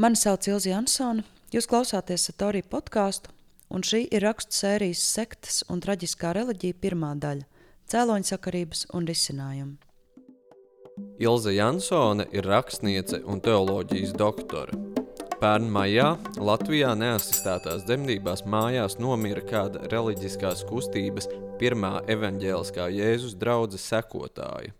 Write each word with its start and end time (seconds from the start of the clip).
Mani 0.00 0.16
sauc 0.16 0.46
Ilzi 0.48 0.70
Ansone, 0.72 1.26
jūs 1.52 1.66
klausāties 1.68 2.22
Satorija 2.24 2.64
podkāstu, 2.72 3.28
un 3.68 3.82
šī 3.84 4.06
ir 4.08 4.24
rakstu 4.24 4.56
sērijas 4.56 5.02
sektas 5.04 5.58
un 5.68 5.82
traģiskā 5.84 6.30
reliģija 6.38 6.78
pirmā 6.80 7.10
daļa- 7.20 7.44
cēloņsakarības 7.92 8.86
un 8.96 9.10
risinājumi. 9.10 9.76
Ilze 11.20 11.52
Jansone 11.52 12.24
ir 12.32 12.48
rakstniece 12.48 13.20
un 13.26 13.44
teoloģijas 13.44 14.16
doktore. 14.16 14.72
Pērn 15.36 15.68
maijā 15.68 16.16
Latvijā 16.48 16.96
neasistētās 16.96 17.84
dzemdībās 17.84 18.46
mājās 18.46 18.96
nomira 18.98 19.44
kāda 19.44 19.84
reliģiskās 19.92 20.64
kustības 20.64 21.28
pirmā 21.60 22.00
evaņģēliskā 22.08 22.88
Jēzus 22.88 23.36
draudzes 23.36 23.84
sekotāja. 23.92 24.72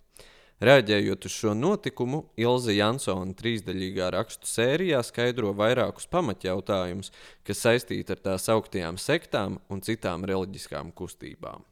Reaģējot 0.60 1.24
uz 1.24 1.32
šo 1.32 1.54
notikumu, 1.56 2.18
Ilze 2.36 2.74
Jansona 2.76 3.32
trīsdaļīgā 3.32 4.10
rakstu 4.12 4.44
sērijā 4.44 5.00
skaidro 5.08 5.54
vairākus 5.56 6.04
pamatjautājumus, 6.12 7.08
kas 7.48 7.62
saistīti 7.64 8.12
ar 8.12 8.20
tās 8.20 8.48
augtajām 8.52 8.98
sektām 9.00 9.56
un 9.72 9.80
citām 9.80 10.26
reliģiskām 10.28 10.92
kustībām. 10.92 11.64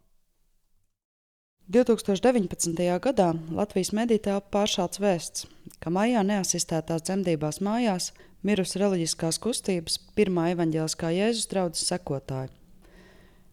2019. 1.68 2.80
gadā 3.04 3.34
Latvijas 3.52 3.92
medijā 3.92 4.38
pāršāts 4.40 5.02
vēsts, 5.04 5.44
ka 5.84 5.92
maijā 5.92 6.22
neasistētās 6.24 7.04
dzemdībās 7.04 7.60
mājās 7.60 8.14
mirusi 8.40 8.80
reliģiskās 8.80 9.36
kustības 9.44 9.98
pirmā 10.16 10.46
evaņģēliskā 10.54 11.12
Jēzus 11.12 11.50
draudzes 11.52 11.92
sekotāja. 11.92 12.48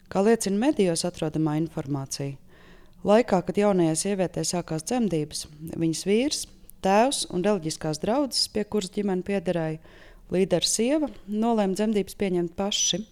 Kā 0.08 0.24
liecina 0.24 0.56
medijos 0.64 1.04
atrodamā 1.04 1.58
informācija, 1.60 2.38
Laikā, 3.06 3.38
kad 3.46 3.58
jaunajai 3.60 3.94
sievietei 4.00 4.42
sākās 4.42 4.82
dzemdības, 4.88 5.44
viņas 5.78 6.00
vīrs, 6.08 6.40
tēvs 6.82 7.28
un 7.30 7.44
reliģiskās 7.46 8.00
draudzes, 8.02 8.48
pie 8.50 8.64
kuras 8.66 8.90
ģimene 8.96 9.22
piederēja, 9.26 9.78
līderis 10.34 10.72
sieva, 10.74 11.10
nolēma 11.30 11.78
dzemdības 11.78 12.18
pieņemt 12.18 12.56
paši, 12.58 13.04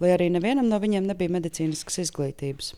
lai 0.00 0.14
arī 0.14 0.30
nevienam 0.32 0.72
no 0.72 0.80
viņiem 0.80 1.04
nebija 1.10 1.36
medicīniskas 1.36 2.00
izglītības. 2.06 2.72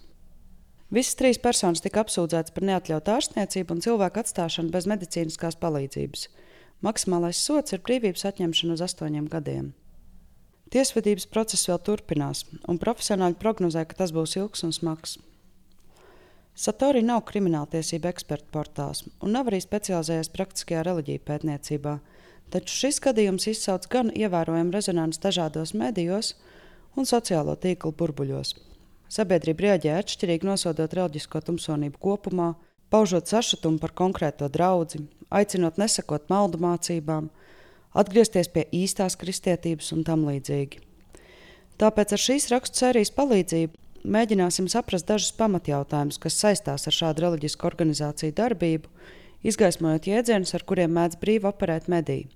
Visas 0.92 1.16
trīs 1.16 1.38
personas 1.40 1.80
tika 1.80 2.02
apsūdzētas 2.02 2.52
par 2.52 2.66
neatļautu 2.68 3.14
ārstniecību 3.14 3.76
un 3.76 3.86
cilvēku 3.86 4.26
atstāšanu 4.26 4.74
bez 4.74 4.90
medicīniskās 4.90 5.56
palīdzības. 5.62 6.26
Maksimālais 6.82 7.38
sots 7.38 7.72
ir 7.72 7.86
brīvības 7.86 8.26
atņemšana 8.32 8.74
uz 8.74 8.82
astoņiem 8.90 9.30
gadiem. 9.30 9.72
Tiesvedības 10.74 11.30
process 11.30 11.70
vēl 11.70 11.78
turpinās, 11.86 12.48
un 12.66 12.82
profesionāļi 12.82 13.38
prognozē, 13.38 13.86
ka 13.86 14.02
tas 14.02 14.10
būs 14.10 14.40
ilgs 14.42 14.66
un 14.66 14.74
smags. 14.74 15.20
Satori 16.52 17.00
nav 17.00 17.22
krimināltiesība 17.28 18.10
eksperta 18.12 18.50
portāls 18.52 19.06
un 19.24 19.32
nav 19.32 19.48
arī 19.48 19.62
specializējies 19.64 20.28
praktiskajā 20.34 20.82
reliģiju 20.84 21.22
pētniecībā, 21.24 21.94
taču 22.52 22.74
šis 22.82 23.00
gadījums 23.06 23.48
izsauc 23.48 23.88
gan 23.92 24.12
ievērojamu 24.12 24.74
rezonanci 24.74 25.22
dažādos 25.22 25.72
medijos 25.72 26.34
un 26.96 27.08
sociālo 27.08 27.56
tīklu 27.56 27.94
burbuļos. 27.96 28.52
Sabiedrība 29.12 29.66
reaģē 29.66 29.96
atšķirīgi, 30.00 30.48
nosodot 30.48 30.92
reliģisko 30.96 31.40
tumsonību 31.48 32.00
kopumā, 32.00 32.52
paužot 32.92 33.32
sašutumu 33.32 33.80
par 33.80 33.96
konkrēto 33.96 34.48
draugu, 34.52 35.06
aicinot 35.32 35.80
nesakot 35.80 36.28
maldu 36.32 36.60
mācībām, 36.60 37.30
atgriezties 37.96 38.52
pie 38.52 38.66
īstās 38.76 39.16
kristietības 39.20 39.92
un 39.96 40.04
tam 40.04 40.28
līdzīgi. 40.28 40.84
Tāpēc 41.80 42.12
ar 42.12 42.20
šīs 42.20 42.50
rakstu 42.52 42.84
sērijas 42.84 43.12
palīdzību 43.16 43.80
mēģināsim 44.04 44.68
saprast 44.70 45.08
dažus 45.08 45.32
pamatjautājumus, 45.38 46.20
kas 46.22 46.38
saistās 46.38 46.88
ar 46.88 46.96
šādu 46.96 47.26
reliģisku 47.26 47.66
organizāciju 47.68 48.34
darbību, 48.38 48.90
izgaismojot 49.46 50.08
jēdzienus, 50.10 50.54
ar 50.56 50.64
kuriem 50.66 50.94
mēdz 50.96 51.18
brīvi 51.22 51.48
operēt 51.50 51.88
mediji. 51.92 52.28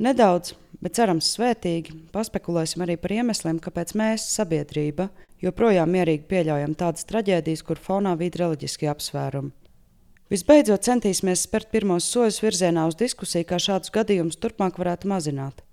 Nedaudz, 0.00 0.54
bet 0.80 0.96
cerams, 0.96 1.28
svētīgi 1.36 1.96
paspekulēsim 2.14 2.84
arī 2.86 2.96
par 3.00 3.12
iemesliem, 3.18 3.58
kāpēc 3.60 3.92
mēs, 4.00 4.24
sabiedrība, 4.32 5.10
joprojām 5.44 5.90
mierīgi 5.92 6.28
pieļaujam 6.30 6.76
tādas 6.78 7.04
traģēdijas, 7.10 7.64
kur 7.66 7.80
fonā 7.80 8.14
vīd 8.20 8.38
reliģiski 8.40 8.88
apsvērumi. 8.88 9.52
Visbeidzot, 10.30 10.86
centīsimies 10.86 11.42
spērt 11.44 11.72
pirmos 11.74 12.06
soļus 12.06 12.38
virzienā 12.44 12.86
uz 12.86 12.96
diskusiju, 12.96 13.48
kā 13.50 13.58
šādus 13.58 13.90
gadījumus 13.92 14.38
turpmāk 14.38 14.78
varētu 14.78 15.10
mazināt. 15.10 15.64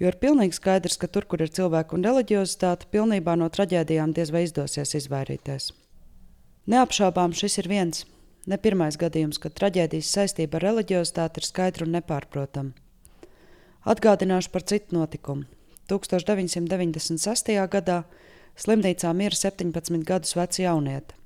Jo 0.00 0.08
ir 0.08 0.16
pilnīgi 0.16 0.56
skaidrs, 0.56 0.96
ka 0.96 1.10
tur, 1.12 1.26
kur 1.28 1.42
ir 1.44 1.52
cilvēku 1.52 1.98
un 1.98 2.06
reliģiozitāte, 2.06 2.88
pilnībā 2.94 3.34
no 3.36 3.50
traģēdijām 3.52 4.14
diez 4.16 4.32
vai 4.32 4.46
izdosies 4.46 4.94
izvairīties. 4.96 5.70
Neapšaubām 6.72 7.34
šis 7.36 7.58
ir 7.60 7.68
viens, 7.68 8.06
ne 8.48 8.56
pirmais 8.56 8.96
gadījums, 8.96 9.40
kad 9.42 9.56
traģēdijas 9.58 10.12
saistība 10.16 10.56
ar 10.56 10.70
reliģiozitāti 10.70 11.42
ir 11.42 11.48
skaidra 11.48 11.84
un 11.84 11.96
nepārprotama. 11.98 12.72
Atgādināšu 13.84 14.52
par 14.54 14.64
citu 14.72 14.96
notikumu. 14.96 15.44
1996. 15.92 17.56
gadā 17.68 18.02
slimnīcā 18.56 19.12
mira 19.16 19.36
17 19.36 20.04
gadus 20.06 20.36
veca 20.38 20.62
jaunieta. 20.62 21.16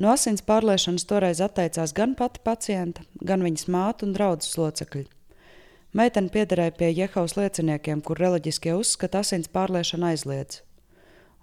No 0.00 0.12
asins 0.12 0.44
pārliešanas 0.48 1.04
toreiz 1.08 1.40
atteicās 1.44 1.92
gan 1.92 2.14
pati 2.16 2.40
pacienta, 2.44 3.04
gan 3.20 3.44
viņas 3.44 3.68
māte 3.68 4.06
un 4.06 4.14
draudzes 4.16 4.56
locekļi. 4.56 5.08
Meitene 5.92 6.32
piederēja 6.32 6.72
pie 6.72 6.88
Jehovas 6.88 7.34
lieciniekiem, 7.36 8.00
kur 8.00 8.16
reliģiskie 8.16 8.72
uzskata 8.78 9.20
asins 9.20 9.50
pārliešana 9.52 10.14
aizliedz. 10.14 10.62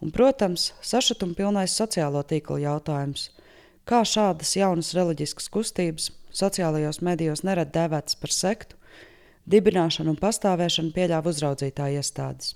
Un, 0.01 0.09
protams, 0.15 0.71
sašutuma 0.81 1.37
pilnais 1.37 1.75
sociālo 1.77 2.23
tīklu 2.25 2.57
jautājums. 2.63 3.27
Kā 3.85 4.01
šādas 4.01 4.55
jaunas 4.57 4.89
reliģiskas 4.97 5.51
kustības 5.53 6.09
sociālajos 6.33 7.01
medijos 7.05 7.43
nerad 7.45 7.69
dēvētas 7.75 8.17
par 8.17 8.33
sektu, 8.33 8.79
dibināšanu 9.49 10.15
un 10.15 10.17
pastāvēšanu 10.17 10.95
pieļāva 10.97 11.29
uzraudzītāja 11.29 12.01
iestādes. 12.01 12.55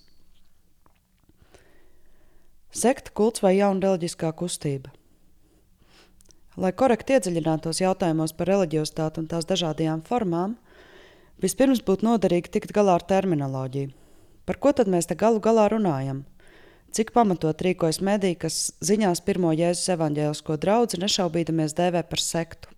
Sekta 2.73 3.13
kults 3.13 3.45
vai 3.45 3.59
jauna 3.59 3.85
reliģiskā 3.85 4.33
kustība? 4.33 4.89
Lai 6.57 6.73
korekti 6.73 7.13
iedziļinātos 7.17 7.81
jautājumos 7.81 8.33
par 8.37 8.49
reliģiozitāti 8.49 9.21
un 9.21 9.29
tās 9.29 9.45
dažādajām 9.49 10.01
formām, 10.09 10.57
Vispirms 11.41 11.81
būtu 11.81 12.05
noderīgi 12.05 12.51
tikt 12.53 12.75
galā 12.75 12.99
ar 12.99 13.05
terminoloģiju. 13.07 13.91
Par 14.45 14.59
ko 14.59 14.73
tad 14.75 14.91
mēs 14.91 15.07
te 15.07 15.15
galu 15.15 15.39
galā 15.39 15.69
runājam? 15.71 16.25
Cik 16.93 17.09
pamatot 17.15 17.57
rīkojas 17.65 18.01
mediji, 18.05 18.37
kas 18.43 18.57
ziņās 18.85 19.23
pirmo 19.25 19.49
Jēzus 19.55 19.89
evaņģēlisko 19.95 20.57
draugu 20.61 20.99
nešaubīdamies 21.01 21.73
dēvē 21.73 22.03
par 22.05 22.21
sektu? 22.21 22.69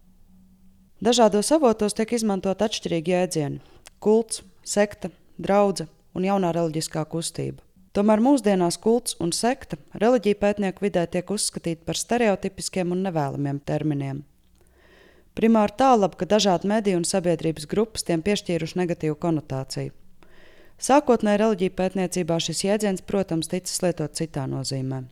Dažādos 1.03 1.51
avotos 1.51 1.97
tiek 1.97 2.13
izmantot 2.15 2.61
atšķirīgi 2.63 3.11
jēdzieni- 3.11 3.59
kults, 4.05 4.41
sekta, 4.63 5.09
draudzene 5.37 5.89
un 6.15 6.23
jaunā 6.23 6.53
reliģiskā 6.55 7.03
kustība. 7.11 7.59
Tomēr 7.95 8.19
mūsdienās 8.23 8.77
kults 8.79 9.17
un 9.19 9.31
sekta 9.31 9.77
reliģija 9.93 10.35
pētnieku 10.39 10.83
vidē 10.83 11.05
tiek 11.11 11.29
uzskatīti 11.31 11.85
par 11.85 11.95
stereotipiskiem 11.95 12.91
un 12.91 13.03
nevēlamiem 13.03 13.59
terminiem. 13.63 14.23
Primāri 15.35 15.75
tālāk, 15.75 16.15
ka 16.15 16.27
dažādi 16.31 16.69
mediju 16.71 17.01
un 17.01 17.05
sabiedrības 17.07 17.67
grupas 17.67 18.05
tiem 18.07 18.21
piešķīruši 18.23 18.79
negatīvu 18.79 19.17
konotāciju. 19.19 19.91
Sākotnēji 20.79 21.39
reliģija 21.41 21.73
pētniecībā 21.75 22.37
šis 22.39 22.63
jēdziens, 22.63 23.03
protams, 23.07 23.51
ticis 23.51 23.81
lietot 23.83 24.15
citā 24.15 24.45
nozīmē. 24.47 25.03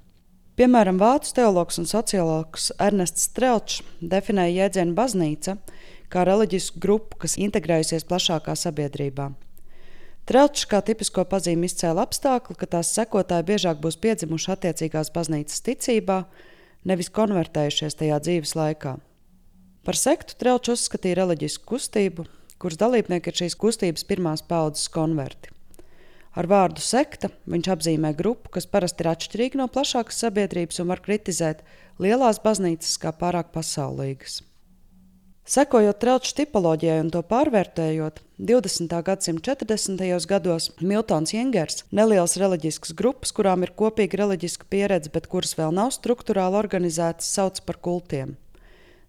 Piemēram, 0.60 1.00
vācu 1.02 1.32
teologs 1.34 1.80
un 1.82 1.88
sociologs 1.90 2.70
Ernests 2.80 3.28
Strelčs 3.28 3.82
definēja 4.00 4.64
jēdzienu 4.64 4.96
baznīca 4.96 5.58
kā 6.14 6.26
reliģisku 6.30 6.80
grupu, 6.80 7.18
kas 7.24 7.40
integrējusies 7.42 8.06
plašākā 8.08 8.56
sabiedrībā. 8.60 9.32
Trelčs 10.30 10.68
kā 10.72 10.80
tipisko 10.86 11.26
pazīmi 11.28 11.68
izcēla 11.68 12.06
apstākli, 12.06 12.56
ka 12.56 12.70
tās 12.78 12.94
sekotāji 12.96 13.50
biežāk 13.50 13.82
būs 13.84 13.98
piedzimuši 14.00 14.54
attiecīgās 14.56 15.12
baznīcas 15.16 15.66
ticībā, 15.66 16.22
nevis 16.88 17.12
konvertējušies 17.12 18.00
tajā 18.00 18.22
dzīves 18.24 18.56
laikā. 18.56 19.02
Par 19.84 19.98
sektu 20.00 20.38
Trelčs 20.40 20.72
uzskatīja 20.78 21.18
reliģisku 21.20 21.68
kustību, 21.74 22.24
kuras 22.56 22.80
dalībnieki 22.80 23.28
ir 23.30 23.40
šīs 23.42 23.58
kustības 23.60 24.06
pirmās 24.08 24.44
paudzes 24.48 24.88
konverti. 24.92 25.52
Ar 26.34 26.48
vārdu 26.50 26.82
sekta 26.82 27.30
viņš 27.52 27.68
apzīmē 27.76 28.14
grupu, 28.18 28.50
kas 28.56 28.66
parasti 28.66 29.04
ir 29.04 29.12
atšķirīga 29.12 29.60
no 29.60 29.68
plašākas 29.70 30.24
sabiedrības 30.24 30.80
un 30.82 30.90
var 30.90 31.04
kritizēt 31.04 31.62
lielās 32.02 32.40
baznīcas 32.42 32.96
kā 33.04 33.12
pārāk 33.14 33.52
pasaulīgas. 33.54 34.40
Sekojot 35.44 36.00
trauču 36.00 36.32
tipoloģijai 36.38 37.02
un 37.04 37.10
to 37.12 37.20
pārvērtējot, 37.28 38.22
20. 38.40 38.94
gadsimta 39.04 39.58
40. 39.60 40.28
gados 40.32 40.70
Miltons 40.80 41.36
Jengers 41.36 41.84
nelielas 41.92 42.38
reliģiskas 42.40 42.96
grupas, 42.96 43.36
kurām 43.36 43.68
ir 43.68 43.76
kopīga 43.76 44.24
reliģiska 44.24 44.72
pieredze, 44.72 45.12
bet 45.12 45.28
kuras 45.28 45.52
vēl 45.60 45.76
nav 45.76 45.92
struktūrāli 45.92 46.58
organizētas, 46.64 47.28
sauc 47.36 47.60
par 47.68 47.82
kultiem. 47.84 48.38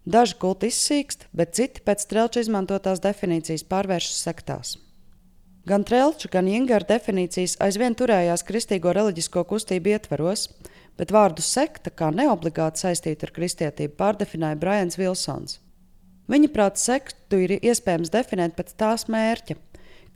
Daži 0.05 0.35
kulti 0.37 0.69
izsīkst, 0.69 1.27
bet 1.33 1.55
citi 1.57 1.81
pēc 1.81 2.03
Strelča 2.05 2.43
izmantotās 2.45 3.01
definīcijas 3.01 3.65
pārvēršas 3.65 4.19
sektās. 4.27 4.75
Gan 5.65 5.81
Trelča, 5.81 6.29
gan 6.29 6.45
Ingūra 6.45 6.85
definīcijas 6.85 7.55
aizvien 7.65 7.97
turējās 7.97 8.45
kristīgo 8.45 8.93
reliģisko 8.93 9.41
kustību 9.49 9.95
ietveros, 9.95 10.45
bet 10.93 11.13
vārdu 11.15 11.41
sekta 11.41 11.89
kā 11.89 12.11
neobligāti 12.13 12.83
saistītu 12.83 13.25
ar 13.25 13.33
kristietību 13.33 13.97
pārdefinēja 13.97 14.59
Brians 14.61 14.99
Vilsons. 15.01 15.57
Viņa 16.29 16.51
prāt, 16.53 16.77
sektu 16.81 17.41
ir 17.47 17.55
iespējams 17.57 18.13
definēt 18.13 18.53
pēc 18.57 18.75
tās 18.77 19.07
mērķa, 19.09 19.57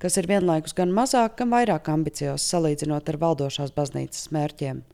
kas 0.01 0.21
ir 0.21 0.29
vienlaikus 0.29 0.77
gan 0.77 0.93
mazāk, 0.93 1.39
gan 1.41 1.49
vairāk 1.53 1.89
ambiciozs 1.89 2.45
salīdzinot 2.53 3.09
ar 3.09 3.19
valdošās 3.25 3.73
baznīcas 3.73 4.29
mērķiem. 4.33 4.85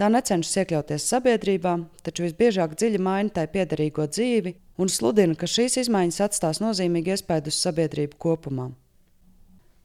Tā 0.00 0.08
necenšas 0.08 0.62
iekļauties 0.62 1.04
sabiedrībā, 1.12 1.74
taču 2.00 2.24
visbiežāk 2.24 2.72
dziļi 2.72 2.98
maina 3.04 3.34
tai 3.36 3.42
piederīgo 3.52 4.06
dzīvi 4.08 4.54
un 4.80 4.88
sludina, 4.88 5.34
ka 5.36 5.44
šīs 5.44 5.76
izmaiņas 5.82 6.22
atstās 6.24 6.60
nozīmīgu 6.64 7.12
iespaidu 7.12 7.52
uz 7.52 7.58
sabiedrību 7.60 8.16
kopumā. 8.24 8.70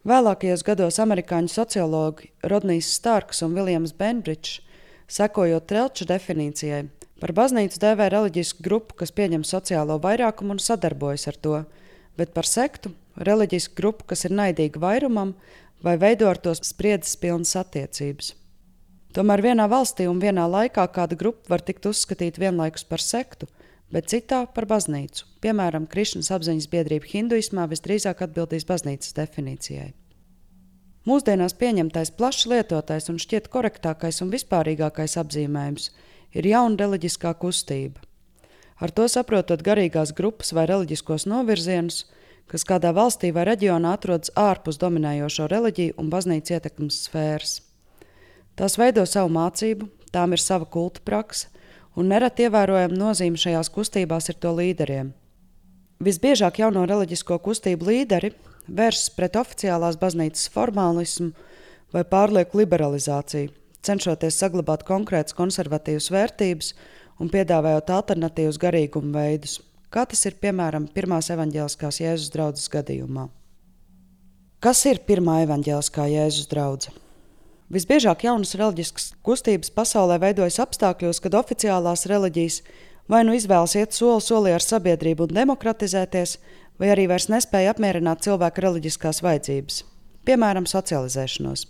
Vēlākajos 0.08 0.64
gados 0.64 1.02
amerikāņu 1.04 1.52
sociologi 1.52 2.30
Rodnijs 2.48 2.94
Starks 2.96 3.44
un 3.44 3.58
Viljams 3.58 3.92
Benbridžs, 4.00 4.62
sekojot 5.18 5.68
Trelča 5.68 6.08
definīcijai, 6.14 6.86
par 7.20 7.36
baznīcu 7.36 7.84
dēvē 7.84 8.08
reliģisku 8.16 8.64
grupu, 8.64 8.96
kas 9.04 9.12
pieņem 9.20 9.44
sociālo 9.44 10.00
vairākumu 10.00 10.56
un 10.56 10.64
sadarbojas 10.64 11.28
ar 11.28 11.42
to, 11.44 11.60
bet 12.16 12.32
par 12.32 12.48
sektu 12.48 12.94
reliģisku 13.20 13.76
grupu, 13.82 14.08
kas 14.14 14.24
ir 14.24 14.40
naidīga 14.40 14.80
vairumam 14.80 15.36
vai 15.84 16.00
veido 16.00 16.32
ar 16.32 16.40
to 16.40 16.56
spriedzes 16.56 17.20
pilnas 17.20 17.58
attiecības. 17.60 18.32
Tomēr 19.16 19.40
vienā 19.40 19.70
valstī 19.72 20.10
un 20.12 20.18
vienā 20.20 20.44
laikā 20.52 20.84
kāda 20.92 21.16
grupa 21.16 21.54
var 21.54 21.62
tikt 21.64 21.86
uzskatīta 21.88 22.42
vienlaikus 22.42 22.84
par 22.84 23.00
sektu, 23.00 23.48
bet 23.88 24.10
citā 24.12 24.42
par 24.52 24.66
baznīcu. 24.68 25.24
Piemēram, 25.40 25.86
Krišņas 25.88 26.34
apziņas 26.36 26.66
biedrība 26.68 27.08
hinduismā 27.08 27.64
visdrīzāk 27.72 28.26
atbildīs 28.26 28.66
baznīcas 28.68 29.16
definīcijai. 29.16 29.94
Mūsdienās 31.08 31.56
pieņemtais 31.56 32.12
plašs 32.18 32.48
lietotais 32.52 33.08
un 33.14 33.22
šķiet 33.22 33.48
korektākais 33.54 34.20
un 34.26 34.34
vispārīgākais 34.34 35.16
apzīmējums 35.22 35.92
ir 36.36 36.50
jauna 36.50 36.76
reliģiskā 36.82 37.32
kustība. 37.40 38.02
Ar 38.84 38.92
to 38.92 39.06
saprotot 39.08 39.64
garīgās 39.64 40.12
grupas 40.18 40.52
vai 40.52 40.66
reliģiskos 40.68 41.28
novirzienus, 41.32 42.02
kas 42.52 42.68
kādā 42.68 42.92
valstī 42.92 43.32
vai 43.32 43.46
reģionā 43.48 43.94
atrodas 43.96 44.34
ārpus 44.36 44.82
dominējošo 44.82 45.48
reliģiju 45.54 45.96
un 46.02 46.12
baznīcas 46.12 46.58
ietekmes 46.58 47.00
sfēras. 47.08 47.56
Tās 48.56 48.78
veido 48.80 49.04
savu 49.04 49.34
mācību, 49.36 49.90
tām 50.16 50.32
ir 50.32 50.40
sava 50.40 50.68
kulta 50.72 51.02
praksa, 51.04 51.50
un 52.00 52.08
nereti 52.12 52.46
ievērojama 52.48 52.96
nozīme 52.96 53.40
šajās 53.40 53.72
kustībās 53.72 54.32
ir 54.32 54.40
to 54.40 54.54
līderiem. 54.56 55.12
Visbiežāk 56.04 56.62
jauno 56.62 56.86
reliģisko 56.88 57.38
kustību 57.44 57.88
līderi 57.90 58.32
vēršas 58.68 59.12
pret 59.16 59.36
oficiālās 59.40 60.00
baznīcas 60.00 60.50
formālismu 60.56 61.32
vai 61.96 62.04
pārlieku 62.08 62.62
liberalizāciju, 62.62 63.52
cenšoties 63.84 64.40
saglabāt 64.40 64.84
konkrētas 64.88 65.36
konservatīvas 65.36 66.12
vērtības 66.16 66.74
un 67.20 67.32
piedāvājot 67.32 67.92
alternatīvus 68.00 68.60
garīguma 68.60 69.20
veidus, 69.20 69.60
kā 69.92 70.08
tas 70.08 70.26
ir 70.28 70.40
piemēram 70.40 70.90
pirmās 70.96 71.32
evaņģēliskās 71.36 72.04
Jēzus 72.04 72.32
draudzes 72.36 72.72
gadījumā. 72.72 73.30
Kas 74.64 74.84
ir 74.90 75.04
pirmā 75.08 75.42
evaņģēliskā 75.46 76.08
Jēzus 76.12 76.52
draudzene? 76.52 77.05
Visbiežāk 77.74 78.28
jaunas 78.28 78.54
reliģiskas 78.60 79.16
kustības 79.26 79.72
pasaulē 79.74 80.20
veidojas 80.22 80.60
apstākļos, 80.62 81.18
kad 81.24 81.34
oficiālās 81.34 82.06
reliģijas 82.06 82.60
vai 83.10 83.24
nu 83.26 83.34
izvēlas 83.34 83.74
iet 83.80 83.96
soli 83.98 84.22
solī 84.22 84.52
ar 84.54 84.62
sabiedrību 84.62 85.26
un 85.26 85.34
demokratizēties, 85.40 86.38
vai 86.78 86.92
arī 86.94 87.08
vairs 87.10 87.26
nespēja 87.34 87.74
apmierināt 87.74 88.22
cilvēka 88.26 88.62
reliģiskās 88.68 89.24
vajadzības, 89.26 89.80
piemēram, 90.30 90.68
socializēšanos. 90.70 91.66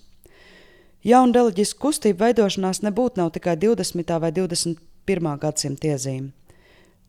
Jauna 1.05 1.37
reliģiska 1.39 1.79
kustība 1.79 2.27
veidošanās 2.27 2.81
nebūtu 2.83 3.21
nav 3.21 3.31
tikai 3.37 3.55
20. 3.61 4.15
vai 4.19 4.33
21. 4.35 5.31
gadsimta 5.39 5.93
iezīme. 5.93 6.33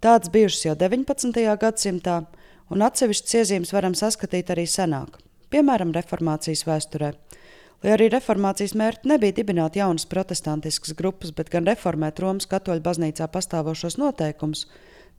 Tādas 0.05 0.31
bijušas 0.31 0.67
jau 0.69 0.77
19. 0.79 1.43
gadsimtā, 1.59 2.21
un 2.71 2.87
atsevišķas 2.87 3.39
iezīmes 3.41 3.75
varam 3.75 3.99
saskatīt 3.99 4.53
arī 4.55 4.69
senāk, 4.71 5.19
piemēram, 5.51 5.95
reformācijas 5.97 6.67
vēsturē 6.69 7.15
Lai 7.85 7.93
arī 7.93 8.09
reformācijas 8.13 8.73
mērķi 8.79 9.11
nebija 9.11 9.37
dibināt 9.37 9.77
jaunas 9.77 10.07
protestantiskas 10.09 10.95
grupas, 10.97 11.33
bet 11.37 11.51
gan 11.53 11.67
reformēt 11.69 12.21
Romas 12.25 12.49
katoļu 12.49 12.83
baznīcā 12.87 13.29
pastāvošos 13.33 13.99
noteikumus, 14.01 14.65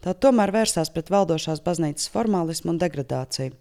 tā 0.02 0.16
tomēr 0.18 0.54
vērsās 0.56 0.90
pret 0.94 1.12
valdošās 1.14 1.62
baznīcas 1.66 2.10
formālismu 2.14 2.74
un 2.74 2.82
degradāciju. 2.82 3.54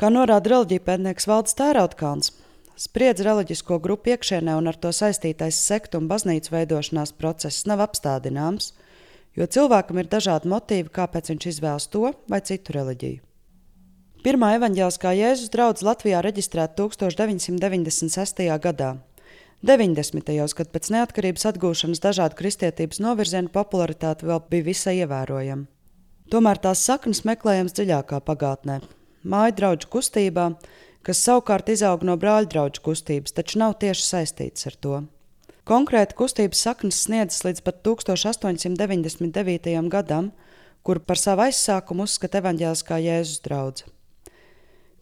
Kā 0.00 0.10
norāda 0.10 0.54
reliģija 0.56 0.82
pētnieks 0.82 1.28
Valdis 1.30 1.54
Tērautkāns, 1.58 2.32
spriedzi 2.80 3.26
reliģisko 3.28 3.78
grupu 3.84 4.14
iekšienē 4.16 4.56
un 4.58 4.70
ar 4.70 4.78
to 4.80 4.90
saistītais 4.90 5.58
sektu 5.62 6.00
un 6.02 6.08
baznīcu 6.10 6.56
veidošanās 6.56 7.14
process 7.18 7.66
nav 7.70 7.84
apstādināms, 7.86 8.72
jo 9.38 9.46
cilvēkam 9.46 10.02
ir 10.02 10.10
dažādi 10.10 10.50
motīvi, 10.50 10.90
kāpēc 10.90 11.30
viņš 11.30 11.52
izvēlas 11.52 11.92
to 11.92 12.10
vai 12.28 12.40
citu 12.42 12.74
reliģiju. 12.78 13.31
Pirmā 14.22 14.52
evaņģēliskā 14.54 15.10
Jēzus 15.18 15.50
draudzene 15.50 15.88
Latvijā 15.88 16.20
reģistrēta 16.22 16.76
1996. 16.78 18.44
gadā. 18.62 18.90
90. 19.66 20.22
gados, 20.22 20.52
kad 20.54 20.68
pēc 20.70 20.90
neatkarības 20.94 21.46
atgūšanas 21.50 21.98
dažādu 22.04 22.36
kristietības 22.38 23.00
novirzienu 23.02 23.50
popularitāte 23.50 24.28
vēl 24.28 24.38
bija 24.52 24.68
visai 24.68 24.92
ievērojama. 25.00 25.66
Tomēr 26.30 26.60
tās 26.62 26.84
saknes 26.86 27.24
meklējams 27.26 27.74
dziļākā 27.74 28.20
pagātnē, 28.22 28.76
māju 29.26 29.56
draugu 29.58 29.90
kustībā, 29.90 30.44
kas 31.02 31.22
savukārt 31.26 31.72
izauga 31.74 32.06
no 32.06 32.14
brāļu 32.14 32.46
draugu 32.52 32.78
kustības, 32.84 33.34
taču 33.34 33.58
nav 33.58 33.74
tieši 33.82 34.04
saistīts 34.06 34.68
ar 34.70 34.76
to. 34.86 35.00
Konkrēti 35.66 36.14
kustības 36.20 36.62
saknes 36.68 37.00
sniedzas 37.08 37.42
līdz 37.48 37.64
pat 37.66 37.82
1899. 37.90 39.90
gadam, 39.90 40.30
kur 40.86 41.02
par 41.02 41.18
savu 41.18 41.42
aizsākumu 41.48 42.06
uzskata 42.06 42.38
evaņģēliskā 42.38 43.00
Jēzus 43.02 43.42
draudzene. 43.48 43.90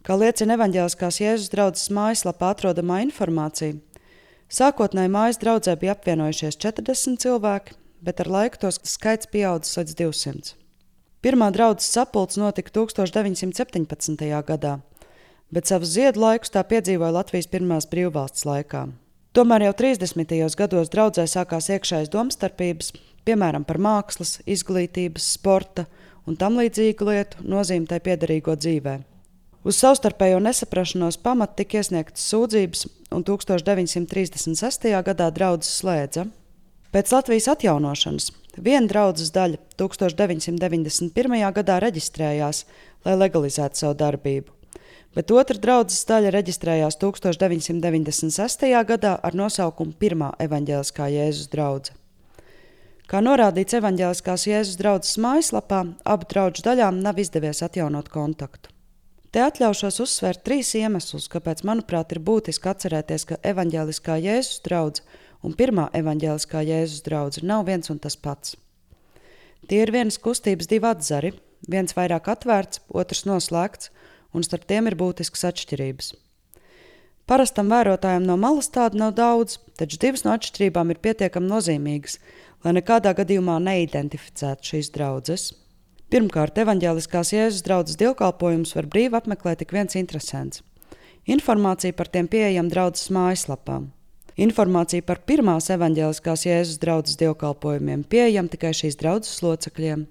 Kā 0.01 0.15
liecina 0.17 0.55
evaņģēliskās 0.57 1.19
Jēzus 1.21 1.51
draudzes 1.53 1.91
mājaslapā 1.93 2.55
atrodamā 2.55 3.03
informācija, 3.05 3.77
sākotnēji 4.49 5.13
mājas 5.13 5.39
draudzē 5.43 5.75
bija 5.83 5.93
apvienojušies 5.93 6.57
40 6.65 7.21
cilvēki, 7.21 7.77
bet 8.01 8.23
ar 8.25 8.31
laiku 8.33 8.63
tos 8.63 8.81
skaits 8.89 9.29
pieaudzis 9.29 9.77
līdz 9.77 9.99
200. 9.99 10.55
Pirmā 11.21 11.51
draudzes 11.53 11.93
sapulce 11.93 12.41
notika 12.41 12.73
1917. 12.79 14.25
gadā, 14.49 14.79
bet 15.53 15.69
savus 15.69 15.93
ziedu 15.99 16.25
laikus 16.25 16.57
tā 16.57 16.65
piedzīvoja 16.65 17.19
Latvijas 17.19 17.51
pirmās 17.53 17.91
brīvvalsts 17.93 18.49
laikā. 18.49 18.87
Tomēr 19.37 19.69
jau 19.69 19.77
30. 19.85 20.33
gados 20.57 20.89
draudzē 20.97 21.29
sākās 21.29 21.69
iekšējas 21.77 22.09
domstarpības, 22.17 22.95
piemēram, 23.29 23.69
par 23.69 23.77
mākslas, 23.77 24.39
izglītības, 24.49 25.29
sporta 25.37 25.85
un 26.25 26.41
tam 26.41 26.57
līdzīgu 26.57 27.13
lietu 27.13 27.45
nozīmi 27.45 27.93
tai 27.93 28.01
piederīgo 28.01 28.57
dzīvēm. 28.57 29.10
Uz 29.61 29.77
savstarpējo 29.77 30.39
nesaprašanos 30.41 31.19
pamata 31.21 31.59
tika 31.61 31.83
iesniegtas 31.83 32.23
sūdzības, 32.33 32.87
un 33.13 33.25
1936. 33.29 34.87
gadā 35.05 35.27
draudzes 35.37 35.75
slēdza. 35.83 36.25
Pēc 36.95 37.13
Latvijas 37.13 37.51
atjaunošanas 37.53 38.31
viena 38.57 38.89
draudzes 38.89 39.35
daļa 39.35 39.61
1991. 39.77 41.45
gadā 41.61 41.77
reģistrējās, 41.85 42.63
lai 43.05 43.19
legalizētu 43.21 43.83
savu 43.83 43.99
darbību, 44.01 44.57
bet 45.15 45.37
otra 45.37 45.61
draudzes 45.61 46.09
daļa 46.09 46.33
reģistrējās 46.39 46.97
1996. 47.05 48.67
gadā 48.95 49.15
ar 49.21 49.39
nosaukumu 49.45 49.93
Pirmā 50.01 50.33
evaņģēliskā 50.41 51.13
Jēzus 51.19 51.53
draudzene. 51.53 51.99
Kā 53.11 53.21
norādīts 53.21 53.77
evaņģēliskās 53.77 54.49
Jēzus 54.49 54.81
draudzes 54.81 55.21
mājaslapā, 55.21 55.85
abu 56.09 56.33
draugu 56.33 56.65
daļām 56.65 57.05
nav 57.05 57.21
izdevies 57.21 57.61
atjaunot 57.67 58.09
kontaktu. 58.09 58.80
Te 59.31 59.43
atļaušos 59.47 60.01
uzsvērt 60.03 60.43
trīs 60.43 60.73
iemeslus, 60.75 61.29
kāpēc, 61.31 61.63
manuprāt, 61.63 62.11
ir 62.11 62.19
būtiski 62.27 62.67
atcerēties, 62.73 63.29
ka 63.29 63.37
evaņģēliskā 63.47 64.17
Jēzus 64.19 64.59
draudzene 64.65 65.21
un 65.47 65.55
pirmā 65.57 65.87
evaņģēliskā 65.97 66.65
Jēzus 66.67 67.05
draudzene 67.07 67.47
nav 67.53 67.69
viens 67.69 67.93
un 67.95 68.01
tas 68.03 68.17
pats. 68.19 68.57
Tie 69.71 69.79
ir 69.85 69.93
vienas 69.95 70.19
kustības 70.19 70.67
divi 70.67 70.89
atzari, 70.91 71.31
viens 71.71 71.95
vairāk 71.95 72.27
atvērts, 72.33 72.83
otrs 72.91 73.23
noslēgts, 73.29 73.93
un 74.35 74.43
starp 74.47 74.67
tiem 74.67 74.91
ir 74.91 74.99
būtiskas 74.99 75.47
atšķirības. 75.53 76.11
Parastam 77.31 77.71
vērotājam 77.71 78.27
no 78.27 78.35
malas 78.41 78.67
tādu 78.75 78.99
nav 78.99 79.15
daudz, 79.15 79.61
taču 79.79 80.01
divas 80.03 80.25
no 80.27 80.35
atšķirībām 80.35 80.91
ir 80.91 80.99
pietiekami 80.99 81.47
nozīmīgas, 81.53 82.19
lai 82.65 82.75
nekādā 82.81 83.15
gadījumā 83.15 83.61
neidentificētu 83.63 84.73
šīs 84.73 84.91
draudzes. 84.97 85.53
Pirmkārt, 86.11 86.57
evaņģēliskās 86.59 87.29
Jēzus 87.31 87.63
draudzes 87.63 87.95
dievkalpojumus 88.01 88.73
var 88.75 88.87
brīvi 88.91 89.15
apmeklēt 89.15 89.61
tik 89.63 89.71
viens 89.77 89.95
interesants. 89.95 90.65
Informācija 91.31 91.95
par 91.95 92.09
tiem 92.11 92.27
pieejama 92.27 92.73
draudzes 92.73 93.13
mājaslapā. 93.15 93.77
Informācija 94.43 95.05
par 95.07 95.21
pirmās 95.23 95.71
evaņģēliskās 95.71 96.43
Jēzus 96.49 96.81
draudzes 96.83 97.21
dievkalpojumiem 97.21 98.03
pieejama 98.11 98.51
tikai 98.51 98.73
šīs 98.75 98.99
draudzes 98.99 99.39
locekļiem. 99.47 100.03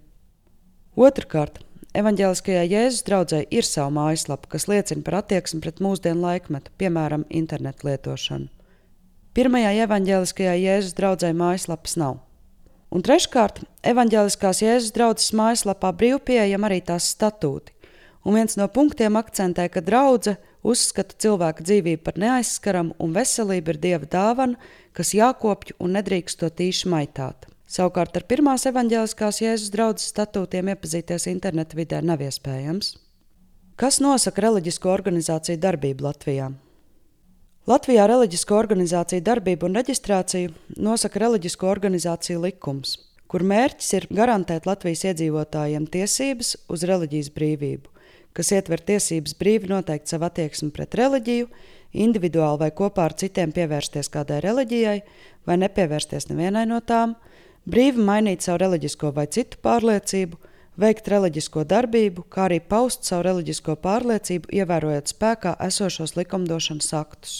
Otrakārt, 0.95 1.59
evaņģēliskajā 1.99 2.63
Jēzus 2.77 3.03
draudzē 3.09 3.41
ir 3.51 3.67
sava 3.67 3.91
mājaslapa, 3.99 4.53
kas 4.55 4.69
liecina 4.71 5.03
par 5.03 5.19
attieksmi 5.19 5.59
pret 5.65 5.83
mūsdienu 5.83 6.23
laikmetu, 6.23 6.71
piemēram, 6.79 7.27
internetu 7.27 7.91
lietošanu. 7.91 8.47
Pirmajā 9.35 9.75
evaņģēliskajā 9.83 10.55
Jēzus 10.63 10.95
draudzē 10.95 11.35
mājaslapas 11.35 11.99
nav. 11.99 12.21
Un 12.89 13.03
treškārt, 13.05 13.62
evanģēliskās 13.86 14.63
Jēzus 14.63 14.93
draudzes 14.96 15.34
mājaslapā 15.38 15.91
brīvpieejam 15.93 16.63
arī 16.65 16.79
tās 16.86 17.12
statūti. 17.13 17.75
Un 18.25 18.36
viens 18.36 18.58
no 18.58 18.65
punktiem 18.67 19.17
akcentē, 19.19 19.67
ka 19.69 19.84
draudzene 19.86 20.39
uzskata 20.65 21.15
cilvēka 21.22 21.63
dzīvību 21.63 22.01
par 22.03 22.17
neaizskaramu 22.19 22.96
un 23.00 23.13
veselību 23.15 23.75
ir 23.75 23.79
dieva 23.84 24.10
dāvana, 24.10 24.58
kas 24.98 25.13
jākopj 25.15 25.77
un 25.79 25.93
nedrīkst 25.96 26.41
to 26.41 26.50
tīši 26.50 26.89
maitāt. 26.91 27.46
Savukārt 27.69 28.17
ar 28.17 28.25
pirmās 28.25 28.65
evaņģēliskās 28.65 29.43
Jēzus 29.43 29.69
draudzes 29.75 30.10
statūtiem 30.10 30.74
iepazīties 30.74 31.29
interneta 31.29 31.77
vidē 31.77 32.01
nav 32.01 32.24
iespējams. 32.25 32.96
Kas 33.79 34.01
nosaka 34.03 34.48
reliģisko 34.48 34.89
organizāciju 34.91 35.62
darbību 35.62 36.10
Latvijā? 36.10 36.50
Latvijā 37.69 38.07
reliģisko 38.09 38.55
organizāciju 38.57 39.21
darbību 39.21 39.67
un 39.67 39.75
reģistrāciju 39.77 40.79
nosaka 40.81 41.19
reliģisko 41.21 41.67
organizāciju 41.69 42.39
likums, 42.41 42.95
kur 43.29 43.43
mērķis 43.45 43.89
ir 43.93 44.07
garantēt 44.09 44.65
Latvijas 44.65 45.03
iedzīvotājiem 45.11 45.83
tiesības 45.93 46.55
uz 46.65 46.85
reliģijas 46.89 47.27
brīvību, 47.35 47.91
kas 48.33 48.49
ietver 48.57 48.81
tiesības 48.88 49.35
brīvi 49.38 49.69
noteikt 49.69 50.09
savu 50.09 50.25
attieksmi 50.25 50.71
pret 50.73 50.97
reliģiju, 50.97 51.45
individuāli 52.05 52.61
vai 52.63 52.71
kopā 52.79 53.05
ar 53.05 53.15
citiem 53.21 53.53
pievērsties 53.53 54.09
kādai 54.15 54.39
reliģijai 54.47 54.95
vai 55.45 55.59
nepievērsties 55.61 56.25
nevienai 56.31 56.65
no 56.71 56.81
tām, 56.81 57.13
brīvi 57.69 58.01
mainīt 58.01 58.47
savu 58.47 58.63
reliģisko 58.63 59.13
vai 59.13 59.27
citu 59.29 59.61
pārliecību, 59.61 60.41
veikt 60.81 61.13
reliģisko 61.13 61.67
darbību, 61.69 62.25
kā 62.33 62.47
arī 62.47 62.63
paust 62.65 63.05
savu 63.05 63.27
reliģisko 63.29 63.77
pārliecību, 63.85 64.49
ievērojot 64.57 65.13
spēkā 65.13 65.53
esošos 65.69 66.17
likumdošanas 66.17 66.91
aktus. 67.03 67.38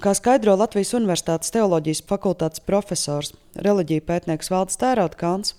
Kā 0.00 0.14
skaidro 0.16 0.54
Latvijas 0.56 0.94
Universitātes 0.96 1.52
teoloģijas 1.52 1.98
fakultātes 2.08 2.62
profesors, 2.64 3.34
reliģija 3.52 4.06
pētnieks 4.08 4.48
Valdis 4.48 4.80
Tērautkāns, 4.80 5.52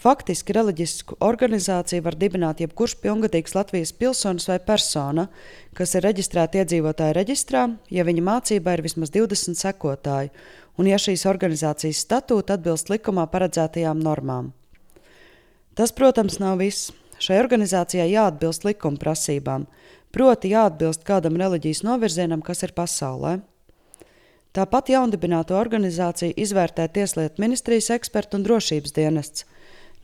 Faktiski 0.00 0.52
reliģisku 0.56 1.18
organizāciju 1.22 2.02
var 2.04 2.16
dibināt 2.18 2.62
jebkurš 2.64 2.96
pilngadīgs 3.02 3.54
Latvijas 3.54 3.92
pilsonis 3.94 4.48
vai 4.50 4.56
persona, 4.58 5.28
kas 5.76 5.94
ir 5.94 6.04
reģistrēta 6.08 6.62
iedzīvotāju 6.62 7.14
reģistrā, 7.14 7.62
ja 7.94 8.08
viņa 8.08 8.24
mācībā 8.26 8.74
ir 8.74 8.82
vismaz 8.88 9.12
20 9.14 9.60
sekotāji, 9.60 10.32
un 10.80 10.90
ja 10.90 10.98
šīs 10.98 11.28
organizācijas 11.30 12.02
statūta 12.08 12.58
atbilst 12.58 12.90
likumā 12.90 13.28
paredzētajām 13.30 14.02
normām. 14.02 14.52
Tas, 15.78 15.92
protams, 15.92 16.40
nav 16.42 16.58
viss. 16.64 16.92
Šai 17.22 17.38
organizācijai 17.38 18.10
jāatbilst 18.10 18.64
likuma 18.66 18.98
prasībām, 19.00 19.68
proti, 20.12 20.50
jāatbilst 20.56 21.06
kādam 21.06 21.38
reliģijas 21.38 21.84
novirzienam, 21.86 22.42
kas 22.42 22.66
ir 22.66 22.74
pasaulē. 22.74 23.38
Tāpat 24.54 24.92
jaundibināto 24.92 25.56
organizāciju 25.58 26.36
izvērtē 26.38 26.84
Tieslietu 26.94 27.42
ministrijas 27.42 27.88
ekspertu 27.96 28.38
un 28.38 28.44
drošības 28.46 28.92
dienests, 28.94 29.48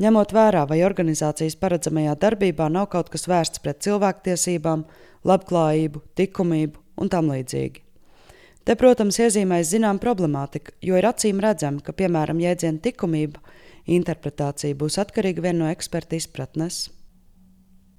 ņemot 0.02 0.32
vērā, 0.34 0.64
vai 0.66 0.80
organizācijas 0.82 1.54
paredzamajā 1.60 2.16
darbībā 2.18 2.66
nav 2.66 2.88
kaut 2.90 3.12
kas 3.12 3.28
vērsts 3.30 3.62
pret 3.62 3.78
cilvēktiesībām, 3.86 4.82
labklājību, 5.30 6.02
likumību 6.18 6.82
un 6.98 7.12
tam 7.12 7.30
līdzīgi. 7.30 7.84
Te, 8.66 8.74
protams, 8.76 9.20
iezīmēs 9.22 9.70
zinām 9.70 10.02
problemātika, 10.02 10.74
jo 10.82 10.98
ir 10.98 11.06
acīm 11.06 11.38
redzama, 11.40 11.78
ka, 11.86 11.94
piemēram, 11.94 12.42
jēdziena 12.42 12.82
likumība 12.84 13.38
interpretācija 13.86 14.74
būs 14.82 14.98
atkarīga 14.98 15.46
vien 15.46 15.62
no 15.62 15.70
eksperta 15.70 16.18
izpratnes. 16.18 16.88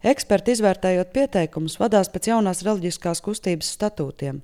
Eksperti 0.03 0.57
izvērtējot 0.57 1.15
pieteikumus, 1.15 1.79
vadās 1.79 2.11
pēc 2.11 2.27
jaunās 2.33 2.65
reliģiskās 2.67 3.23
kustības 3.23 3.71
statūtiem, 3.77 4.43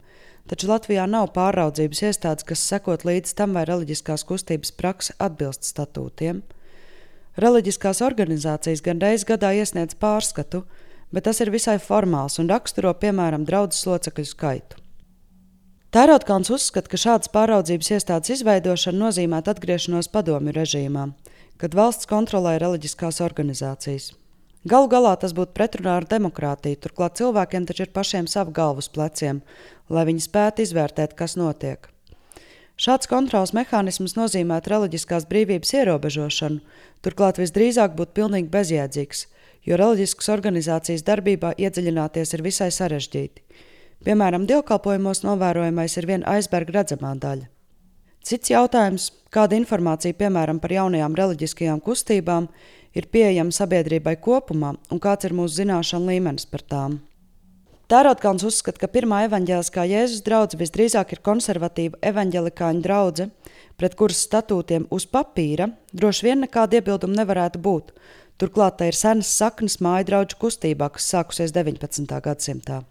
taču 0.49 0.69
Latvijā 0.71 1.05
nav 1.09 1.29
pāraudzības 1.35 2.03
iestādes, 2.09 2.45
kas 2.47 2.63
sekot 2.63 3.05
līdz 3.07 3.35
tam, 3.37 3.53
vai 3.57 3.65
reliģiskās 3.69 4.25
kustības 4.27 4.73
prakse 4.79 5.15
atbilst 5.19 5.67
statūtiem. 5.67 6.41
Reliģiskās 7.37 8.01
organizācijas 8.01 8.81
gan 8.85 9.01
reiz 9.03 9.27
gadā 9.27 9.53
iesniedz 9.53 9.95
pārskatu, 10.01 10.63
bet 11.13 11.27
tas 11.29 11.39
ir 11.43 11.53
visai 11.53 11.77
formāls 11.79 12.39
un 12.41 12.49
raksturo 12.51 12.93
piemēram 12.97 13.45
draudzes 13.45 13.85
locekļu 13.87 14.27
skaitu. 14.31 14.83
Tērautkāns 15.95 16.49
uzskata, 16.51 16.91
ka 16.91 16.99
šādas 16.99 17.31
pāraudzības 17.31 17.93
iestādes 17.95 18.33
izveidošana 18.35 19.05
nozīmētu 19.05 19.53
atgriešanos 19.53 20.09
padomju 20.11 20.53
režīmā, 20.57 21.05
kad 21.61 21.77
valsts 21.77 22.09
kontrolē 22.09 22.57
reliģiskās 22.59 23.21
organizācijas. 23.23 24.11
Galu 24.65 24.89
galā 24.89 25.13
tas 25.21 25.35
būtu 25.37 25.53
pretrunā 25.53 25.99
ar 25.99 26.07
demokrātiju, 26.09 26.79
turklāt 26.81 27.19
cilvēkiem 27.19 27.67
taču 27.69 27.85
ir 27.85 27.93
pašiem 27.93 28.27
savu 28.27 28.51
galvu 28.51 28.81
uz 28.81 28.89
pleciem, 28.89 29.43
lai 29.89 30.07
viņi 30.09 30.25
spētu 30.25 30.65
izvērtēt, 30.65 31.13
kas 31.19 31.37
notiek. 31.37 31.87
Šāds 32.77 33.09
kontrols 33.09 33.55
mehānisms 33.57 34.13
nozīmētu 34.17 34.69
reliģiskās 34.69 35.25
brīvības 35.29 35.73
ierobežošanu, 35.79 36.61
turklāt 37.01 37.39
visdrīzāk 37.41 37.95
būtu 37.97 38.13
pilnīgi 38.19 38.51
bezjēdzīgs, 38.53 39.25
jo 39.65 39.79
reliģiskas 39.81 40.29
organizācijas 40.35 41.05
darbībā 41.07 41.55
iedziļināties 41.57 42.33
ir 42.37 42.45
visai 42.45 42.69
sarežģīti. 42.73 43.41
Piemēram, 44.05 44.45
dievkalpojumos 44.49 45.23
novērojamais 45.25 45.97
ir 45.97 46.09
viena 46.09 46.37
aizberga 46.37 46.81
redzamā 46.81 47.15
daļa. 47.17 47.49
Cits 48.27 48.49
jautājums, 48.51 49.11
kāda 49.31 49.55
informācija, 49.55 50.15
piemēram, 50.19 50.57
par 50.59 50.73
jaunajām 50.75 51.13
reliģiskajām 51.15 51.79
kustībām, 51.85 52.49
ir 52.97 53.05
pieejama 53.13 53.55
sabiedrībai 53.55 54.17
kopumā 54.19 54.73
un 54.91 54.99
kāds 54.99 55.29
ir 55.29 55.35
mūsu 55.37 55.61
zināšanu 55.61 56.11
līmenis 56.11 56.49
par 56.51 56.65
tām. 56.67 56.97
Tērautkāns 57.87 58.43
uzskata, 58.43 58.81
ka 58.81 58.89
pirmā 58.91 59.21
evaņģēliskā 59.29 59.85
Jēzus 59.87 60.25
draudzene 60.25 60.59
visdrīzāk 60.59 61.13
ir 61.15 61.23
konservatīva 61.23 62.01
evaņģelikāņu 62.09 62.83
draudzene, 62.83 63.53
pret 63.79 63.95
kuras 63.95 64.19
statūtiem 64.27 64.89
uz 64.91 65.07
papīra 65.07 65.69
droši 65.95 66.27
vien 66.27 66.43
nekāda 66.43 66.81
iebilduma 66.81 67.21
nevarētu 67.21 67.63
būt. 67.63 67.95
Turklāt 68.43 68.81
tā 68.81 68.91
ir 68.91 68.99
senas 68.99 69.31
saknes 69.31 69.79
māju 69.79 70.11
draugu 70.11 70.41
kustībā, 70.43 70.91
kas 70.97 71.07
sākusies 71.15 71.55
19. 71.55 72.11
gadsimtā. 72.27 72.83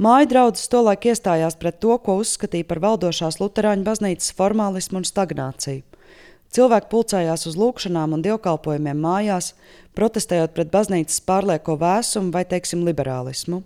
Māju 0.00 0.30
draudzes 0.30 0.70
tolaik 0.72 1.10
iestājās 1.10 1.58
pret 1.60 1.76
to, 1.84 1.92
ko 2.00 2.14
uzskatīja 2.22 2.64
par 2.64 2.78
valdošās 2.80 3.36
Lutāņu 3.36 3.84
baznīcas 3.84 4.32
formālismu 4.38 5.02
un 5.02 5.04
stagnāciju. 5.04 5.82
Cilvēki 6.56 6.88
pulcējās 6.88 7.44
uz 7.50 7.58
lūgšanām 7.60 8.16
un 8.16 8.24
dievkalpojumiem 8.24 8.96
mājās, 8.96 9.52
protestējot 9.92 10.56
pret 10.56 10.72
baznīcas 10.72 11.20
pārlieko 11.28 11.76
vēsumu 11.84 12.32
vai, 12.32 12.46
teiksim, 12.48 12.80
liberālismu. 12.88 13.60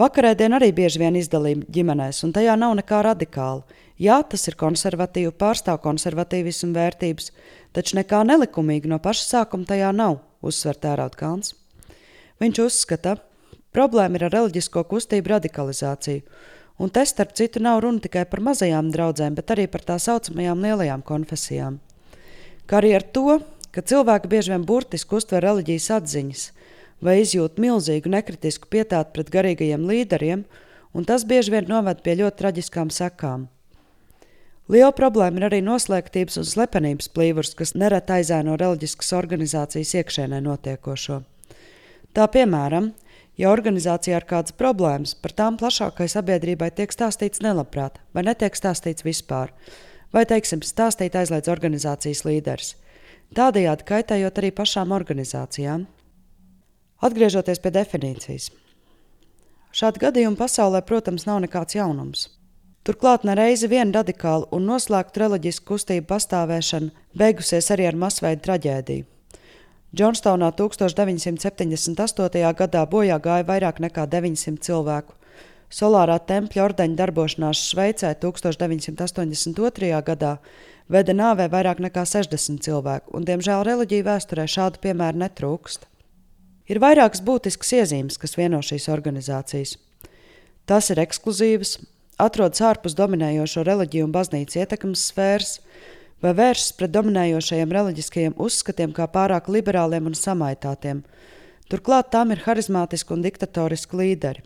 Vakarēdiena 0.00 0.56
arī 0.56 0.72
bieži 0.72 1.04
vien 1.04 1.20
izdalīta 1.20 1.68
ģimenēs, 1.68 2.24
un 2.24 2.32
tajā 2.32 2.56
nav 2.56 2.78
nekā 2.80 3.04
radikāla. 3.04 3.78
Jā, 4.00 4.22
tas 4.24 4.48
ir 4.48 4.56
konservatīvi, 4.56 5.36
pārstāv 5.36 5.82
konservatīvismu 5.84 6.72
vērtības, 6.80 7.28
taču 7.76 8.00
nekā 8.00 8.24
nelikumīga 8.24 8.88
no 8.88 8.96
paša 9.04 9.28
sākuma 9.34 9.68
tajā 9.68 9.92
nav, 9.92 10.22
uzsver 10.40 10.80
Tērauda 10.80 11.20
Kalns. 11.20 11.52
Viņš 12.40 12.62
uzskata, 12.64 13.18
ka 13.20 13.29
problēma 13.76 14.18
ir 14.18 14.26
ar 14.28 14.34
reliģisko 14.36 14.84
kustību 14.90 15.34
radikalizāciju, 15.34 16.24
un 16.80 16.90
te 16.90 17.04
starp 17.06 17.34
citu 17.36 17.62
nav 17.62 17.82
runa 17.84 18.00
tikai 18.04 18.24
par 18.30 18.42
mazajām 18.44 18.90
draudzēm, 18.94 19.36
bet 19.36 19.52
arī 19.54 19.66
par 19.70 19.84
tā 19.86 19.98
saucamajām 20.00 20.64
lielajām 20.64 21.04
konfesijām. 21.06 21.78
Kā 22.66 22.80
arī 22.80 22.94
ar 22.96 23.04
to, 23.04 23.40
ka 23.74 23.82
cilvēki 23.82 24.30
bieži 24.30 24.54
vien 24.54 24.64
burtiski 24.66 25.16
uztver 25.18 25.44
reliģijas 25.44 25.90
atziņas, 25.98 26.48
vai 27.04 27.20
izjūt 27.22 27.60
milzīgu 27.60 28.12
nekritisku 28.12 28.68
pietātu 28.72 29.14
pret 29.16 29.32
garīgajiem 29.32 29.86
līderiem, 29.88 30.44
un 30.94 31.06
tas 31.08 31.24
bieži 31.24 31.54
vien 31.54 31.68
noved 31.70 32.02
pie 32.04 32.16
ļoti 32.20 32.40
traģiskām 32.42 32.92
sekām. 32.94 33.48
Liela 34.70 34.92
problēma 34.94 35.40
ir 35.40 35.48
arī 35.48 35.58
noslēgtības 35.66 36.38
un 36.38 36.46
slepenības 36.46 37.08
plīvurs, 37.10 37.56
kas 37.58 37.74
nereti 37.74 38.14
aizēno 38.20 38.54
reliģiskas 38.60 39.10
organizācijas 39.18 39.96
iekšēnē 39.98 40.38
notiekošo. 40.44 41.16
Tā 42.14 42.26
piemēram, 42.30 42.92
ja 43.40 43.50
organizācijā 43.50 44.20
ir 44.20 44.26
kādas 44.28 44.56
problēmas, 44.56 45.14
par 45.16 45.32
tām 45.36 45.56
plašākai 45.60 46.08
sabiedrībai 46.12 46.70
tiek 46.76 46.92
stāstīts 46.92 47.40
nelabprāt, 47.44 47.96
vai 48.14 48.26
netiek 48.28 48.58
stāstīts 48.58 49.06
vispār, 49.06 49.54
vai, 50.12 50.26
teiksim, 50.28 50.60
stāstīt 50.66 51.16
aizliedz 51.16 51.48
organizācijas 51.48 52.26
līderis. 52.28 52.74
Tādējādi 53.34 53.86
kaitējot 53.88 54.42
arī 54.42 54.52
pašām 54.52 54.92
organizācijām, 54.92 55.86
Atgriežoties 57.00 57.62
pie 57.64 57.70
definīcijas. 57.72 58.50
Šādi 59.72 60.02
gadījumi 60.02 60.36
pasaulē, 60.36 60.82
protams, 60.84 61.24
nav 61.24 61.38
nekāds 61.40 61.78
jaunums. 61.78 62.26
Turklāt 62.84 63.24
nereizi 63.24 63.70
viena 63.72 64.00
radikāla 64.00 64.48
un 64.56 64.66
noslēgta 64.68 65.22
reliģiska 65.22 65.64
kustība 65.70 66.10
pastāvēšana 66.12 66.92
beigusies 67.16 67.70
arī 67.72 67.86
ar 67.88 67.96
masveida 68.02 68.44
traģēdiju. 68.44 69.06
Džonstonā 69.90 70.52
1978. 70.54 72.52
gadā 72.54 72.82
bojā 72.86 73.16
gāja 73.18 73.42
vairāk 73.46 73.80
nekā 73.82 74.04
900 74.06 74.62
cilvēku. 74.62 75.16
Solārā 75.70 76.18
tempļa 76.22 76.62
ordeņa 76.68 76.98
darbošanās 76.98 77.58
Šveicē 77.72 78.12
1982. 78.22 79.90
gadā 80.06 80.36
veda 80.90 81.14
nāvē 81.14 81.48
vairāk 81.50 81.82
nekā 81.82 82.06
60 82.06 82.62
cilvēku, 82.62 83.10
un, 83.14 83.26
diemžēl, 83.26 83.64
reliģija 83.66 84.06
vēsturē 84.06 84.46
šādu 84.46 84.78
piemēru 84.86 85.24
netrūkst. 85.24 85.86
Ir 86.70 86.78
vairākas 86.78 87.22
būtiskas 87.26 87.74
iezīmes, 87.80 88.18
kas 88.18 88.38
vieno 88.38 88.62
šīs 88.62 88.86
organizācijas. 88.94 89.74
Tās 90.70 90.90
ir 90.94 91.02
ekskluzīvas, 91.02 91.80
atrodas 92.22 92.62
ārpus 92.62 92.94
dominējošo 92.98 93.66
reliģiju 93.66 94.06
un 94.06 94.14
baznīcas 94.14 94.62
ietekmes 94.62 95.08
sfēras, 95.10 95.56
vai 96.22 96.34
vēršas 96.36 96.74
pret 96.78 96.92
dominējošajiem 96.94 97.74
reliģiskajiem 97.76 98.36
uzskatiem 98.36 98.94
kā 98.96 99.08
pārāk 99.10 99.48
liberāliem 99.52 100.10
un 100.10 100.16
samaitātiem. 100.18 101.02
Turklāt 101.70 102.10
tām 102.12 102.34
ir 102.34 102.42
harizmātiski 102.44 103.14
un 103.14 103.24
diktatoriski 103.24 104.00
līderi. 104.00 104.44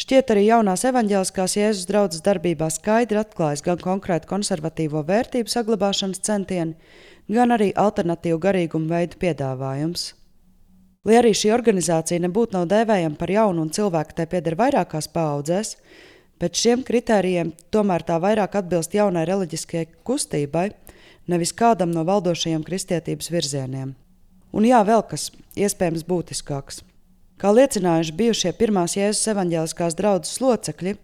Šķiet, 0.00 0.30
arī 0.32 0.46
jaunās 0.46 0.86
evaņģēliskās 0.88 1.56
Jēzus 1.58 1.88
draudzes 1.88 2.22
darbībā 2.24 2.70
skaidri 2.72 3.20
atklājas 3.20 3.60
gan 3.66 3.80
konkrēti 3.82 4.30
konservatīvo 4.30 5.02
vērtību 5.06 5.52
saglabāšanas 5.52 6.22
centieni, 6.24 6.78
gan 7.28 7.52
arī 7.52 7.68
alternatīvu 7.76 8.40
garīgumu 8.40 8.88
veidu 8.88 9.20
piedāvājums. 9.20 10.14
Lai 11.04 11.18
arī 11.20 11.34
šī 11.36 11.52
organizācija 11.52 12.20
nebūtu 12.20 12.56
nav 12.56 12.66
dēvējama 12.72 13.16
par 13.20 13.32
jaunu 13.32 13.66
un 13.66 13.72
cilvēku 13.76 14.16
tai 14.16 14.26
pieder 14.28 14.56
vairākās 14.56 15.08
paudzēs, 15.12 15.74
pēc 16.40 16.64
šiem 16.64 16.82
kritērijiem 16.84 17.52
tomēr 17.72 18.04
tā 18.08 18.16
vairāk 18.20 18.56
atbilst 18.60 18.96
jaunai 18.96 19.26
reliģiskajai 19.28 19.88
kustībai, 20.04 20.66
nevis 21.30 21.54
kādam 21.56 21.94
no 21.94 22.04
valdošajiem 22.08 22.64
kristietības 22.66 23.30
virzieniem. 23.32 23.94
Un 24.50 24.66
jā, 24.66 24.80
vēl 24.86 25.04
kas 25.06 25.30
iespējams 25.54 26.06
būtiskāks. 26.08 26.82
Kā 27.40 27.54
liecinājuši 27.56 28.16
bijušie 28.18 28.50
pirmās 28.58 28.98
Jēzus 28.98 29.30
evaņģēliskās 29.32 29.94
draudzes 29.96 30.42
locekļi, 30.42 30.96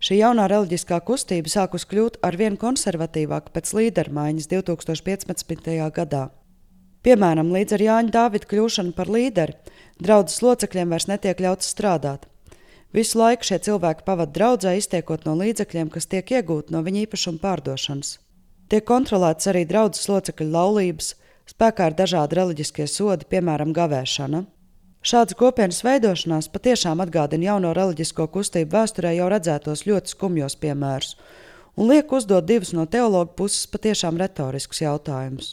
šī 0.00 0.22
jaunā 0.22 0.46
reliģiskā 0.48 1.02
kustība 1.04 1.52
sākus 1.52 1.84
kļūt 1.90 2.16
ar 2.24 2.38
vien 2.40 2.56
konservatīvāka 2.56 3.52
pēc 3.52 3.74
līdermaiņas 3.76 4.48
2015. 4.54 5.68
gadā. 5.98 6.30
Piemēram, 7.02 7.50
līdz 7.52 7.76
ar 7.76 7.82
Jāņa 7.82 8.14
Dāvida 8.14 8.48
kļūšanu 8.48 8.94
par 8.96 9.10
līderi, 9.10 9.58
draudzes 10.00 10.40
locekļiem 10.46 10.94
vairs 10.94 11.10
netiek 11.10 11.42
ļauts 11.42 11.74
strādāt. 11.74 12.28
Visu 12.94 13.18
laiku 13.18 13.50
šie 13.50 13.58
cilvēki 13.66 14.06
pavadīja 14.06 14.36
draudzē, 14.38 14.76
iztiekot 14.78 15.26
no 15.26 15.34
līdzekļiem, 15.40 15.90
kas 15.90 16.06
tiek 16.06 16.36
iegūti 16.38 16.72
no 16.72 16.84
viņa 16.86 17.08
īpašuma 17.08 17.42
pārdošanas. 17.42 18.20
Tiek 18.72 18.86
kontrolēts 18.88 19.50
arī 19.52 19.66
draudzes 19.68 20.08
locekļu 20.08 20.48
laulības, 20.48 21.12
spēkā 21.52 21.90
ir 21.90 21.96
dažādi 21.98 22.38
reliģiskie 22.38 22.86
sodi, 22.88 23.28
piemēram, 23.28 23.74
gavēšana. 23.76 24.46
Šādas 25.04 25.36
kopienas 25.36 25.82
veidošanās 25.84 26.48
patiešām 26.54 27.02
atgādina 27.04 27.50
jauno 27.50 27.74
reliģisko 27.76 28.30
kustību 28.32 28.72
vēsturē 28.72 29.12
jau 29.18 29.28
redzētos 29.28 29.84
ļoti 29.84 30.14
skumjos 30.14 30.56
piemērus 30.62 31.16
un 31.76 31.88
liek 31.88 32.12
uzdot 32.12 32.44
divus 32.48 32.72
no 32.76 32.86
teologa 32.86 33.32
puses 33.36 33.66
patiešām 33.72 34.20
retoriskus 34.20 34.82
jautājumus. 34.84 35.52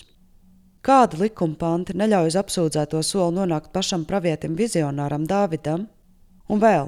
Kāda 0.84 1.20
likuma 1.20 1.58
panti 1.60 1.96
neļauj 2.00 2.32
uz 2.32 2.38
apsūdzēto 2.40 3.02
soli 3.04 3.36
nonākt 3.36 3.74
pašam 3.76 4.06
pravietim 4.08 4.56
vizionāram 4.60 5.28
Dāvidam? 5.28 5.88
Un 6.50 6.62
vēl, 6.64 6.88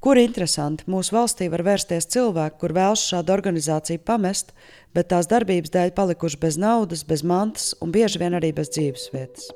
kur 0.00 0.18
interesanti, 0.20 0.86
mūsu 0.90 1.14
valstī 1.16 1.50
var 1.52 1.64
vērsties 1.66 2.08
cilvēki, 2.14 2.58
kur 2.62 2.74
vēlas 2.76 3.04
šādu 3.12 3.36
organizāciju 3.36 4.02
pamest, 4.04 4.54
bet 4.96 5.12
tās 5.12 5.28
darbības 5.30 5.76
dēļ 5.76 5.94
palikuši 5.96 6.40
bez 6.40 6.60
naudas, 6.60 7.04
bez 7.06 7.24
mantas 7.24 7.72
un 7.80 7.92
bieži 7.94 8.22
vien 8.22 8.40
arī 8.40 8.54
bez 8.56 8.72
dzīvesvietas. 8.72 9.50